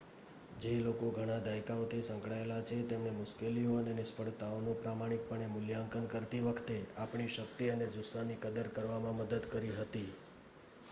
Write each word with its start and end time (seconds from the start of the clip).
જે 0.61 0.69
લોકો 0.83 1.07
ઘણા 1.15 1.41
દાયકાઓથી 1.41 2.05
સંકળાયેલા 2.05 2.63
છે 2.69 2.77
તેમણે 2.85 3.11
મુશ્કેલીઓ 3.17 3.75
અને 3.75 3.93
નિષ્ફળતાઓનું 3.97 4.79
પ્રમાણિકપણે 4.79 5.49
મૂલ્યાંકન 5.51 6.07
કરતી 6.13 6.41
વખતે 6.45 6.77
આપણી 7.03 7.29
શક્તિ 7.35 7.69
અને 7.69 7.91
જુસ્સાની 7.91 8.39
કદર 8.41 8.71
કરવામાં 8.73 9.19
મદદ 9.19 9.45
કરી 9.51 9.77
હતી 9.77 10.09